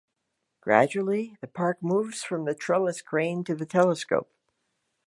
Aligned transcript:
Gradually, 0.61 1.37
the 1.41 1.47
park 1.47 1.77
moves 1.83 2.23
from 2.23 2.45
the 2.45 2.55
Trellis 2.55 3.03
crane 3.03 3.43
to 3.43 3.53
the 3.53 3.67
telescope. 3.67 4.31